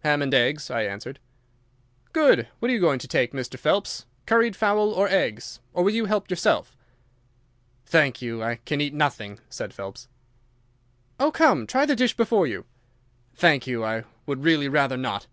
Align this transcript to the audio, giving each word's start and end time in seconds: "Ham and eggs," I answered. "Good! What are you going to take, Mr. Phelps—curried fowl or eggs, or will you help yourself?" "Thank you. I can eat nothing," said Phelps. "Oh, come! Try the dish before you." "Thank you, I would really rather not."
"Ham 0.00 0.20
and 0.20 0.34
eggs," 0.34 0.70
I 0.70 0.82
answered. 0.82 1.18
"Good! 2.12 2.46
What 2.58 2.70
are 2.70 2.74
you 2.74 2.78
going 2.78 2.98
to 2.98 3.08
take, 3.08 3.32
Mr. 3.32 3.58
Phelps—curried 3.58 4.54
fowl 4.54 4.90
or 4.92 5.08
eggs, 5.08 5.60
or 5.72 5.82
will 5.82 5.94
you 5.94 6.04
help 6.04 6.28
yourself?" 6.28 6.76
"Thank 7.86 8.20
you. 8.20 8.42
I 8.42 8.56
can 8.56 8.82
eat 8.82 8.92
nothing," 8.92 9.40
said 9.48 9.72
Phelps. 9.72 10.08
"Oh, 11.18 11.32
come! 11.32 11.66
Try 11.66 11.86
the 11.86 11.96
dish 11.96 12.14
before 12.18 12.46
you." 12.46 12.66
"Thank 13.34 13.66
you, 13.66 13.82
I 13.82 14.04
would 14.26 14.44
really 14.44 14.68
rather 14.68 14.98
not." 14.98 15.26